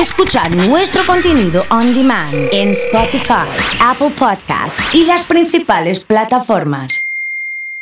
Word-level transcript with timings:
Escuchar 0.00 0.54
nuestro 0.54 1.06
contenido 1.06 1.62
on 1.70 1.94
demand 1.94 2.34
en 2.52 2.68
Spotify, 2.68 3.48
Apple 3.80 4.10
Podcast 4.10 4.78
y 4.92 5.06
las 5.06 5.26
principales 5.26 6.04
plataformas. 6.04 7.06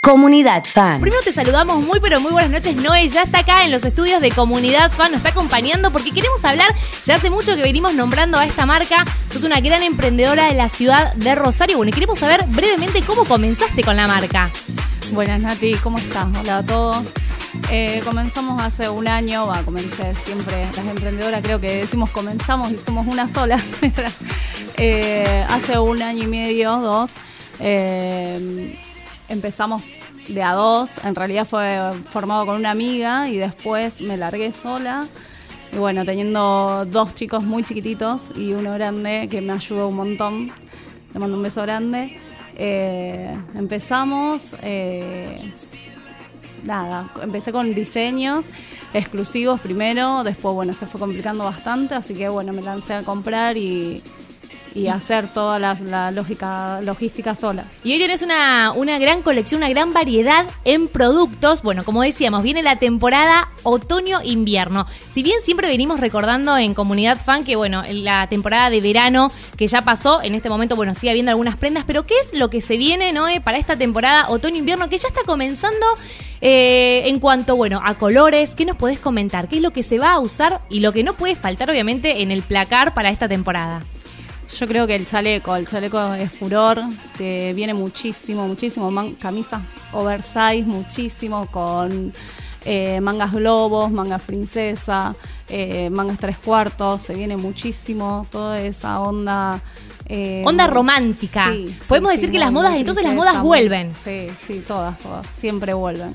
Comunidad 0.01 0.63
Fan. 0.65 1.01
Primero 1.01 1.23
te 1.25 1.33
saludamos 1.33 1.83
muy 1.83 1.99
pero 1.99 2.21
muy 2.21 2.31
buenas 2.31 2.53
noches. 2.53 2.77
Noé 2.77 3.09
ya 3.09 3.23
está 3.23 3.41
acá 3.41 3.65
en 3.65 3.73
los 3.73 3.85
estudios 3.85 4.21
de 4.21 4.31
Comunidad 4.31 4.93
Fan, 4.93 5.11
nos 5.11 5.19
está 5.19 5.31
acompañando 5.31 5.91
porque 5.91 6.13
queremos 6.13 6.45
hablar, 6.45 6.73
ya 7.05 7.17
hace 7.17 7.31
mucho 7.31 7.57
que 7.57 7.63
venimos 7.63 7.95
nombrando 7.95 8.39
a 8.39 8.47
esta 8.47 8.65
marca. 8.65 9.05
Sos 9.29 9.43
una 9.43 9.61
gran 9.61 9.83
emprendedora 9.83 10.47
de 10.47 10.55
la 10.55 10.69
ciudad 10.69 11.13
de 11.15 11.35
Rosario. 11.35 11.79
Bueno, 11.79 11.91
y 11.91 11.95
queremos 11.95 12.21
saber 12.21 12.45
brevemente 12.47 13.03
cómo 13.03 13.25
comenzaste 13.25 13.83
con 13.83 13.97
la 13.97 14.07
marca. 14.07 14.51
Buenas 15.11 15.41
Nati, 15.41 15.75
¿cómo 15.83 15.99
estás? 15.99 16.29
Hola 16.41 16.59
a 16.59 16.63
todos. 16.65 17.05
Eh, 17.71 18.01
comenzamos 18.05 18.61
hace 18.63 18.89
un 18.89 19.09
año, 19.09 19.47
va, 19.47 19.63
comencé 19.63 20.15
siempre, 20.25 20.67
las 20.77 20.87
emprendedoras 20.87 21.43
creo 21.43 21.61
que 21.61 21.77
decimos 21.77 22.11
comenzamos 22.11 22.71
y 22.71 22.77
somos 22.77 23.07
una 23.07 23.29
sola. 23.33 23.59
Eh, 24.77 25.45
hace 25.51 25.79
un 25.79 26.03
año 26.03 26.25
y 26.25 26.27
medio, 26.27 26.81
dos, 26.81 27.13
eh, 27.61 28.77
empezamos 29.29 29.85
de 30.27 30.43
a 30.43 30.53
dos, 30.53 30.91
en 31.05 31.15
realidad 31.15 31.47
fue 31.47 31.79
formado 32.11 32.45
con 32.45 32.57
una 32.57 32.73
amiga 32.73 33.29
y 33.29 33.37
después 33.37 34.01
me 34.01 34.17
largué 34.17 34.51
sola. 34.51 35.07
Y 35.73 35.77
bueno, 35.77 36.05
teniendo 36.05 36.85
dos 36.87 37.15
chicos 37.15 37.45
muy 37.45 37.63
chiquititos 37.63 38.23
y 38.35 38.53
uno 38.53 38.73
grande 38.75 39.29
que 39.31 39.41
me 39.41 39.53
ayudó 39.53 39.87
un 39.87 39.97
montón. 39.97 40.53
Le 41.13 41.21
mando 41.21 41.37
un 41.37 41.45
beso 41.45 41.63
grande. 41.63 42.19
Empezamos, 43.55 44.43
nada, 46.65 47.11
empecé 47.23 47.53
con 47.53 47.75
diseños 47.75 48.45
exclusivos 48.93 49.61
primero, 49.61 50.25
después 50.25 50.55
bueno, 50.55 50.73
se 50.75 50.87
fue 50.87 51.01
complicando 51.01 51.45
bastante, 51.45 51.95
así 51.95 52.15
que 52.15 52.29
bueno, 52.29 52.53
me 52.53 52.63
lancé 52.63 52.95
a 52.95 53.03
comprar 53.03 53.57
y, 53.57 54.03
y 54.75 54.89
hacer 54.89 55.29
toda 55.29 55.59
la, 55.59 56.11
lógica, 56.11 56.81
logística 56.83 57.35
sola. 57.35 57.67
Y 57.85 57.93
hoy 57.93 57.99
tenés 57.99 58.23
una, 58.23 58.73
una 58.73 58.99
gran 58.99 59.23
colección, 59.23 59.61
una 59.61 59.69
gran 59.69 59.93
variedad 59.93 60.47
en 60.65 60.89
productos. 60.89 61.63
Bueno, 61.63 61.85
como 61.85 62.03
decíamos, 62.03 62.43
viene 62.43 62.63
la 62.63 62.77
temporada 62.77 63.49
otoño-invierno. 63.63 64.87
Si 65.13 65.23
bien 65.23 65.41
siempre 65.43 65.69
venimos 65.69 66.01
recordando 66.01 66.59
en 66.59 66.75
Comunidad 66.75 67.19
Fan 67.21 67.45
que, 67.45 67.57
bueno, 67.57 67.83
la 67.89 68.27
temporada 68.27 68.69
de 68.71 68.81
verano 68.81 69.31
que 69.57 69.69
ya 69.69 69.83
pasó, 69.83 70.23
en 70.23 70.35
este 70.35 70.49
momento, 70.49 70.77
bueno, 70.77 70.95
sigue 70.95 71.11
habiendo 71.11 71.31
algunas 71.31 71.57
prendas, 71.57 71.85
pero 71.87 72.05
¿qué 72.05 72.15
es 72.21 72.37
lo 72.37 72.51
que 72.51 72.61
se 72.61 72.77
viene, 72.77 73.13
Noé, 73.13 73.41
para 73.41 73.59
esta 73.59 73.77
temporada 73.77 74.29
otoño-invierno 74.29 74.89
que 74.89 74.99
ya 74.99 75.09
está 75.09 75.23
comenzando 75.25 75.87
eh, 76.41 77.03
en 77.07 77.21
cuanto, 77.21 77.55
bueno, 77.57 77.81
a 77.85 77.95
colores? 77.95 78.55
¿Qué 78.57 78.65
nos 78.65 78.77
podés 78.77 78.99
comentar? 78.99 79.49
¿Qué 79.49 79.57
es 79.57 79.63
lo 79.63 79.73
que 79.73 79.85
se 79.85 79.99
va 79.99 80.13
a 80.13 80.21
usar 80.21 80.63
y 80.69 80.81
lo 80.81 80.93
que 80.93 81.05
no 81.05 81.15
puede 81.15 81.37
faltar, 81.37 81.71
obviamente, 81.71 82.23
en 82.23 82.33
el 82.33 82.43
placar 82.43 82.93
para 82.93 83.11
esta 83.11 83.29
temporada? 83.29 83.81
Yo 84.59 84.69
creo 84.69 84.87
que 84.87 84.95
el 84.95 85.05
chaleco, 85.05 85.57
el 85.57 85.67
chaleco 85.67 86.15
es 86.15 86.31
furor, 86.31 86.81
te 87.19 87.53
viene 87.55 87.75
muchísimo, 87.75 88.47
muchísimo, 88.47 88.93
camisa 89.21 89.61
oversize, 89.93 90.63
muchísimo, 90.63 91.47
con 91.51 92.13
eh, 92.65 93.01
mangas 93.01 93.33
globos, 93.33 93.91
mangas 93.91 94.23
princesa, 94.23 95.17
eh, 95.49 95.91
mangas 95.91 96.19
tres 96.19 96.39
cuartos, 96.39 97.03
se 97.03 97.15
viene 97.15 97.37
muchísimo, 97.37 98.29
toda 98.31 98.61
esa 98.61 99.01
onda. 99.01 99.61
Eh, 100.07 100.45
onda 100.47 100.69
romántica. 100.69 101.53
Podemos 101.89 102.13
decir 102.13 102.31
que 102.31 102.39
las 102.39 102.53
modas, 102.53 102.77
entonces 102.77 103.03
las 103.03 103.15
modas 103.15 103.43
vuelven. 103.43 103.93
Sí, 104.05 104.29
sí, 104.47 104.63
todas, 104.67 104.97
todas, 105.01 105.27
siempre 105.41 105.75
vuelven. 105.75 106.15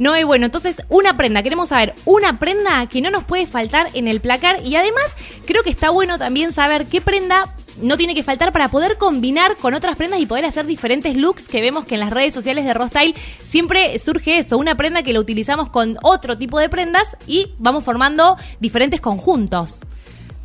No, 0.00 0.16
y 0.18 0.24
bueno, 0.24 0.46
entonces 0.46 0.76
una 0.88 1.16
prenda, 1.16 1.42
queremos 1.42 1.68
saber 1.68 1.94
una 2.06 2.38
prenda 2.38 2.86
que 2.86 3.02
no 3.02 3.10
nos 3.10 3.24
puede 3.24 3.46
faltar 3.46 3.88
en 3.92 4.08
el 4.08 4.20
placar 4.20 4.64
y 4.64 4.74
además 4.76 5.04
creo 5.44 5.62
que 5.62 5.68
está 5.68 5.90
bueno 5.90 6.18
también 6.18 6.52
saber 6.52 6.86
qué 6.86 7.02
prenda 7.02 7.54
no 7.82 7.96
tiene 7.96 8.14
que 8.14 8.22
faltar 8.22 8.52
para 8.52 8.68
poder 8.68 8.98
combinar 8.98 9.56
con 9.56 9.74
otras 9.74 9.96
prendas 9.96 10.20
y 10.20 10.26
poder 10.26 10.44
hacer 10.44 10.66
diferentes 10.66 11.16
looks 11.16 11.48
que 11.48 11.60
vemos 11.60 11.84
que 11.84 11.94
en 11.94 12.00
las 12.00 12.10
redes 12.10 12.34
sociales 12.34 12.64
de 12.64 12.74
Rostyle 12.74 13.14
siempre 13.42 13.98
surge 13.98 14.38
eso, 14.38 14.58
una 14.58 14.76
prenda 14.76 15.02
que 15.02 15.12
lo 15.12 15.20
utilizamos 15.20 15.68
con 15.68 15.96
otro 16.02 16.36
tipo 16.36 16.58
de 16.58 16.68
prendas 16.68 17.16
y 17.26 17.52
vamos 17.58 17.84
formando 17.84 18.36
diferentes 18.60 19.00
conjuntos. 19.00 19.80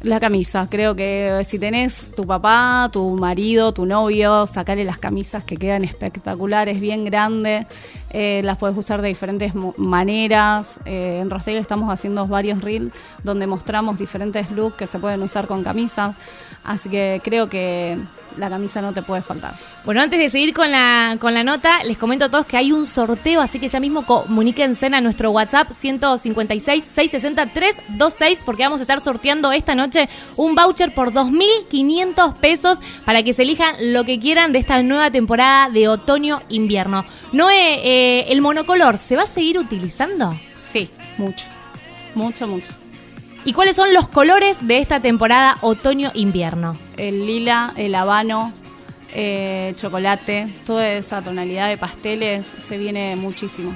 La 0.04 0.20
camisa, 0.20 0.68
creo 0.70 0.96
que 0.96 1.42
si 1.48 1.58
tenés 1.58 1.96
tu 2.16 2.28
papá, 2.28 2.90
tu 2.94 3.18
marido, 3.18 3.74
tu 3.74 3.88
novio, 3.88 4.46
sacale 4.46 4.86
las 4.86 5.00
camisas 5.00 5.44
que 5.44 5.58
quedan 5.58 5.84
espectaculares, 5.84 6.80
bien 6.80 7.06
grandes, 7.06 7.66
eh, 8.18 8.40
las 8.46 8.58
puedes 8.58 8.78
usar 8.78 9.02
de 9.02 9.10
diferentes 9.10 9.52
maneras. 9.76 10.80
Eh, 10.86 11.20
en 11.22 11.30
Rostyle 11.30 11.58
estamos 11.58 11.92
haciendo 11.92 12.26
varios 12.26 12.62
reels 12.62 12.94
donde 13.24 13.46
mostramos 13.46 14.00
diferentes 14.00 14.52
looks 14.52 14.78
que 14.78 14.88
se 14.88 15.00
pueden 15.00 15.22
usar 15.22 15.48
con 15.48 15.66
camisas, 15.66 16.16
así 16.64 16.88
que 16.88 17.20
creo 17.22 17.50
que 17.50 17.98
la 18.38 18.50
camisa 18.50 18.82
no 18.82 18.94
te 18.94 19.02
puede 19.02 19.22
faltar. 19.22 19.54
Bueno, 19.86 20.02
antes 20.02 20.20
de 20.20 20.30
seguir 20.30 20.54
con 20.54 20.70
la, 20.72 21.18
con 21.20 21.34
la 21.34 21.44
nota, 21.44 21.84
les 21.84 21.98
comento 21.98 22.24
a 22.26 22.30
todos 22.30 22.46
que 22.46 22.56
hay 22.58 22.72
un 22.72 22.86
sorteo, 22.86 23.42
así 23.42 23.60
que 23.60 23.68
ya 23.68 23.80
mismo 23.80 24.06
comuníquense 24.06 24.86
a 24.88 25.02
nuestro 25.02 25.32
WhatsApp 25.32 25.72
156-660-326, 25.72 28.44
porque 28.46 28.62
vamos 28.64 28.82
a 28.82 28.84
estar 28.84 29.00
sorteando 29.00 29.52
esta 29.52 29.74
noche 29.76 30.08
un 30.36 30.54
voucher 30.56 30.94
por 30.94 31.14
2.500 31.14 32.36
pesos 32.36 32.80
para 33.06 33.24
que 33.24 33.34
se 33.34 33.42
elijan 33.44 33.94
lo 33.94 34.04
que 34.04 34.20
quieran 34.20 34.52
de 34.52 34.60
esta 34.60 34.84
nueva 34.84 35.10
temporada 35.12 35.70
de 35.70 35.88
otoño-invierno. 35.88 37.06
Noé, 37.32 37.80
eh, 37.84 38.05
¿el 38.28 38.42
monocolor 38.42 38.98
se 38.98 39.16
va 39.16 39.24
a 39.24 39.28
seguir 39.28 39.58
utilizando? 39.58 40.38
Sí, 40.72 40.90
mucho. 41.18 41.46
Mucho, 42.16 42.48
mucho. 42.48 42.74
¿Y 43.44 43.54
cuáles 43.54 43.76
son 43.76 43.94
los 43.94 44.08
colores 44.08 44.58
de 44.62 44.80
esta 44.80 45.02
temporada 45.02 45.58
otoño-invierno? 45.62 46.76
El 46.98 47.28
lila, 47.28 47.74
el 47.78 47.94
habano, 47.94 48.52
eh, 49.14 49.74
chocolate, 49.76 50.54
toda 50.66 50.90
esa 50.90 51.22
tonalidad 51.22 51.70
de 51.70 51.78
pasteles 51.78 52.46
se 52.68 52.78
viene 52.78 53.16
muchísimo. 53.16 53.76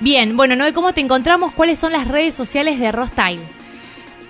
Bien, 0.00 0.36
bueno, 0.36 0.56
Noé, 0.56 0.72
¿cómo 0.72 0.92
te 0.92 1.00
encontramos? 1.00 1.52
¿Cuáles 1.52 1.78
son 1.78 1.92
las 1.92 2.08
redes 2.08 2.34
sociales 2.34 2.80
de 2.80 2.90
Rostyle? 2.90 3.40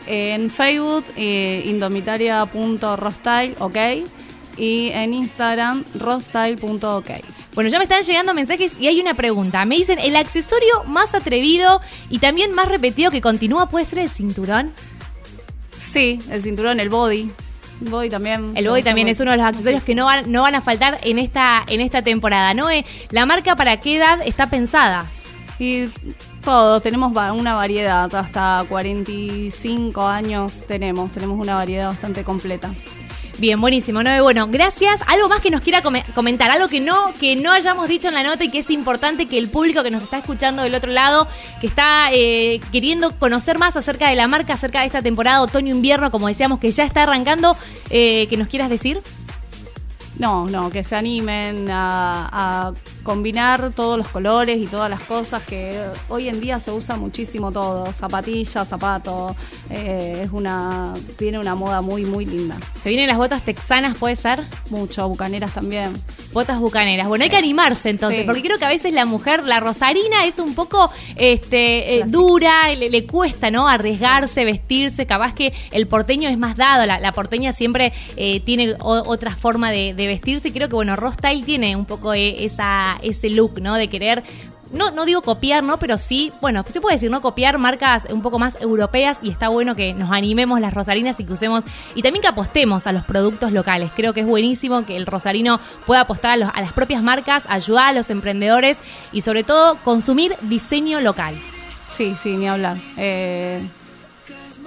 En 0.07 0.51
Facebook, 0.51 1.05
eh, 1.17 1.63
indomitaria.rostyle, 1.67 3.55
ok. 3.59 3.77
Y 4.57 4.91
en 4.91 5.15
Instagram, 5.15 5.85
rostyle.ok. 5.99 7.11
Bueno, 7.55 7.71
ya 7.71 7.79
me 7.79 7.85
están 7.85 8.03
llegando 8.03 8.35
mensajes 8.35 8.81
y 8.81 8.89
hay 8.89 9.01
una 9.01 9.15
pregunta. 9.15 9.65
Me 9.65 9.77
dicen, 9.77 9.99
¿el 9.99 10.17
accesorio 10.17 10.85
más 10.87 11.15
atrevido 11.15 11.81
y 12.11 12.19
también 12.19 12.53
más 12.53 12.69
repetido 12.69 13.11
que 13.11 13.21
continúa 13.21 13.69
puede 13.69 13.85
ser 13.85 14.01
el 14.01 14.11
cinturón? 14.11 14.73
Sí, 15.93 16.19
el 16.31 16.43
cinturón, 16.43 16.81
el 16.81 16.89
body. 16.89 17.31
El 17.83 17.91
body 17.91 18.09
también. 18.09 18.53
El 18.57 18.69
body 18.69 18.83
también 18.83 19.09
es 19.09 19.21
uno 19.21 19.33
de 19.33 19.37
los 19.37 19.47
accesorios 19.47 19.83
que 19.83 19.95
no 19.95 20.07
van, 20.07 20.31
no 20.31 20.43
van 20.43 20.55
a 20.55 20.61
faltar 20.61 20.99
en 21.03 21.19
esta, 21.19 21.65
en 21.69 21.81
esta 21.81 22.03
temporada. 22.03 22.55
¿no? 22.55 22.69
¿La 23.11 23.27
marca 23.27 23.57
para 23.57 23.79
qué 23.79 23.97
edad 23.97 24.21
está 24.25 24.49
pensada? 24.49 25.07
Y 25.59 25.87
todos, 26.45 26.83
tenemos 26.83 27.13
una 27.13 27.55
variedad, 27.55 28.13
hasta 28.15 28.65
45 28.69 30.07
años 30.07 30.53
tenemos, 30.67 31.13
tenemos 31.13 31.39
una 31.39 31.55
variedad 31.55 31.89
bastante 31.89 32.25
completa. 32.25 32.71
Bien, 33.39 33.61
buenísimo, 33.61 34.03
¿no? 34.03 34.23
Bueno, 34.23 34.47
gracias. 34.49 35.01
Algo 35.07 35.29
más 35.29 35.41
que 35.41 35.51
nos 35.51 35.61
quiera 35.61 35.83
comentar, 35.83 36.51
algo 36.51 36.69
que 36.69 36.81
no, 36.81 37.13
que 37.19 37.35
no 37.35 37.51
hayamos 37.51 37.89
dicho 37.89 38.09
en 38.09 38.15
la 38.15 38.23
nota 38.23 38.45
y 38.45 38.49
que 38.49 38.61
es 38.61 38.71
importante 38.71 39.27
que 39.27 39.39
el 39.39 39.49
público 39.49 39.83
que 39.83 39.91
nos 39.91 40.05
está 40.05 40.19
escuchando 40.19 40.63
del 40.63 40.75
otro 40.75 40.93
lado, 40.93 41.27
que 41.61 41.67
está 41.67 42.13
eh, 42.13 42.61
queriendo 42.71 43.19
conocer 43.19 43.59
más 43.59 43.77
acerca 43.77 44.09
de 44.09 44.15
la 44.15 44.29
marca, 44.29 44.55
acerca 44.55 44.81
de 44.81 44.87
esta 44.87 45.03
temporada 45.03 45.43
otoño-invierno, 45.43 46.13
como 46.13 46.29
decíamos, 46.29 46.61
que 46.61 46.71
ya 46.71 46.85
está 46.85 47.03
arrancando, 47.03 47.57
eh, 47.91 48.29
que 48.29 48.37
nos 48.37 48.47
quieras 48.47 48.71
decir. 48.71 49.01
No, 50.17 50.47
no, 50.47 50.71
que 50.71 50.85
se 50.85 50.95
animen 50.95 51.67
a, 51.71 52.73
combinar 53.05 53.73
todos 53.73 53.97
los 53.97 54.09
colores 54.09 54.59
y 54.59 54.67
todas 54.67 54.91
las 54.91 55.01
cosas 55.01 55.43
que 55.45 55.81
hoy 56.09 56.29
en 56.29 56.41
día 56.41 56.59
se 56.59 56.73
usa 56.73 56.97
muchísimo 56.97 57.53
todo, 57.53 57.93
zapatillas, 57.93 58.67
zapatos, 58.67 59.37
eh, 59.71 60.23
es 60.25 60.31
una, 60.33 60.95
tiene 61.17 61.39
una 61.39 61.55
moda 61.55 61.81
muy, 61.81 62.05
muy 62.05 62.27
linda. 62.27 62.57
¿Se 62.83 62.89
vienen 62.89 63.07
las 63.07 63.19
botas 63.19 63.43
texanas, 63.43 63.97
puede 63.97 64.17
ser? 64.17 64.43
Mucho, 64.71 65.09
bucaneras 65.09 65.53
también. 65.53 65.93
Botas 66.35 66.59
bucaneras. 66.59 67.07
Bueno, 67.07 67.23
hay 67.23 67.31
que 67.31 67.37
animarse 67.37 67.91
entonces, 67.91 68.25
porque 68.25 68.43
creo 68.43 68.59
que 68.59 68.65
a 68.65 68.69
veces 68.69 68.93
la 68.93 69.05
mujer, 69.05 69.45
la 69.45 69.61
rosarina, 69.61 70.25
es 70.25 70.41
un 70.41 70.57
poco 70.57 70.91
este, 71.15 71.99
eh, 71.99 72.05
dura, 72.09 72.75
le, 72.75 72.91
le, 72.91 73.07
cuesta, 73.07 73.53
¿no? 73.53 73.69
Arriesgarse, 73.69 74.45
vestirse. 74.45 75.07
Capaz 75.07 75.33
que 75.33 75.53
el 75.71 75.87
porteño 75.87 76.29
es 76.29 76.37
más 76.37 76.57
dado, 76.57 76.87
la, 76.87 77.13
porteña 77.13 77.53
siempre 77.53 77.93
eh, 78.17 78.41
tiene 78.41 78.75
otra 78.81 79.37
forma 79.37 79.71
de, 79.71 79.93
vestirse. 79.95 80.49
Y 80.49 80.51
creo 80.51 80.69
que, 80.69 80.75
bueno, 80.75 80.97
Rostyle 80.97 81.45
tiene 81.45 81.77
un 81.77 81.85
poco 81.85 82.13
eh, 82.13 82.45
esa, 82.45 82.99
ese 83.01 83.31
look, 83.31 83.61
¿no? 83.61 83.77
De 83.77 83.87
querer 83.87 84.25
no, 84.73 84.91
no 84.91 85.05
digo 85.05 85.23
copiar, 85.23 85.63
¿no? 85.63 85.79
Pero 85.79 85.99
sí, 85.99 86.33
bueno, 86.41 86.65
se 86.67 86.81
puede 86.81 86.97
decir, 86.97 87.11
¿no? 87.11 87.21
Copiar 87.21 87.59
marcas 87.59 88.07
un 88.11 88.23
poco 88.23 88.39
más 88.39 88.61
europeas 88.61 89.19
y 89.23 89.31
está 89.31 89.49
bueno 89.49 89.75
que 89.75 89.95
nos 89.95 90.11
animemos 90.11 90.61
las 90.61 90.75
rosarinas 90.75 91.19
y 91.21 91.25
que 91.25 91.33
usemos, 91.33 91.65
y 91.95 92.03
también 92.03 92.23
que 92.23 92.29
apostemos 92.29 92.87
a 92.87 92.93
los 92.93 93.05
productos 93.05 93.53
locales. 93.53 93.93
Creo 93.95 94.13
que 94.13 94.21
es 94.21 94.27
buenísimo 94.27 94.85
que 94.85 94.97
el 94.97 95.07
rosarino 95.07 95.61
pueda 95.87 96.03
apostar 96.03 96.33
a, 96.33 96.61
las 96.61 96.73
propias 96.73 97.03
marcas, 97.03 97.47
ayudar 97.49 97.87
a 97.87 97.93
los 97.93 98.11
emprendedores 98.11 98.81
y 99.13 99.21
sobre 99.21 99.45
todo 99.45 99.77
consumir 99.83 100.35
diseño 100.43 101.01
local. 101.01 101.35
Sí, 101.97 102.17
sí, 102.21 102.37
ni 102.37 102.49
hablar. 102.49 102.79
Eh, 102.97 103.69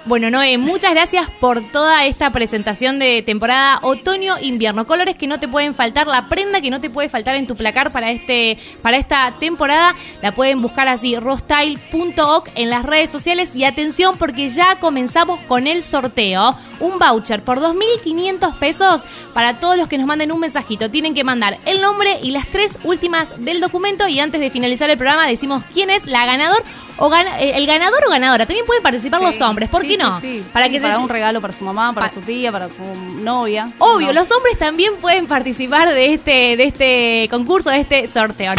Bueno, 0.04 0.30
Noé, 0.30 0.58
muchas 0.58 0.92
gracias 0.92 1.28
por 1.40 1.60
toda 1.60 2.06
esta 2.06 2.30
presentación 2.30 2.98
de 2.98 3.20
temporada 3.22 3.78
otoño-invierno. 3.82 4.86
Colores 4.86 5.16
que 5.16 5.26
no 5.26 5.40
te 5.40 5.48
pueden 5.48 5.74
faltar, 5.74 6.06
la 6.06 6.28
prenda 6.28 6.60
que 6.60 6.70
no 6.70 6.80
te 6.80 6.88
puede 6.88 7.08
faltar 7.08 7.34
en 7.34 7.46
tu 7.46 7.56
placar 7.56 7.90
para 7.90 8.10
este 8.10 8.58
para 8.80 8.96
esta 8.96 9.34
temporada. 9.38 9.94
La 10.22 10.32
pueden 10.32 10.62
buscar 10.62 10.88
así, 10.88 11.16
rostyle.oc 11.16 12.48
en 12.54 12.70
las 12.70 12.86
redes 12.86 13.10
sociales. 13.10 13.54
Y 13.54 13.64
atención, 13.64 14.16
porque 14.16 14.48
ya 14.48 14.76
comenzamos 14.76 15.42
con 15.42 15.66
el 15.66 15.82
sorteo. 15.82 16.56
Un 16.80 16.98
voucher 16.98 17.42
por 17.42 17.60
2.500 17.60 18.58
pesos 18.58 19.04
para 19.34 19.58
todos 19.58 19.76
los 19.76 19.88
que 19.88 19.98
nos 19.98 20.06
manden 20.06 20.32
un 20.32 20.40
mensajito. 20.40 20.90
Tienen 20.90 21.12
que 21.12 21.24
mandar 21.24 21.58
el 21.66 21.80
nombre 21.80 22.18
y 22.22 22.30
las 22.30 22.46
tres 22.46 22.78
últimas 22.84 23.44
del 23.44 23.60
documento. 23.60 24.06
Y 24.08 24.20
antes 24.20 24.40
de 24.40 24.50
finalizar 24.50 24.88
el 24.90 24.96
programa, 24.96 25.26
decimos 25.26 25.64
quién 25.74 25.90
es 25.90 26.06
la 26.06 26.24
ganador 26.24 26.62
o 26.98 27.14
eh, 27.14 27.52
el 27.54 27.66
ganador 27.66 28.00
o 28.06 28.10
ganadora. 28.10 28.46
También 28.46 28.66
pueden 28.66 28.82
participar 28.82 29.22
los 29.22 29.40
hombres, 29.40 29.68
¿por 29.68 29.82
qué 29.82 29.96
no? 29.96 30.20
para 30.52 30.68
que 30.68 30.80
para 30.80 30.98
un 30.98 31.08
regalo 31.08 31.40
para 31.40 31.52
su 31.52 31.64
mamá, 31.64 31.92
para 31.92 32.08
su 32.10 32.20
tía, 32.20 32.52
para 32.52 32.68
su 32.68 33.22
novia. 33.22 33.70
Obvio, 33.78 34.12
los 34.12 34.30
hombres 34.30 34.58
también 34.58 34.94
pueden 34.96 35.26
participar 35.26 35.92
de 35.92 36.14
este 36.14 36.56
de 36.56 36.64
este 36.64 37.28
concurso, 37.30 37.70
de 37.70 37.80
este 37.80 38.06
sorteo. 38.06 38.52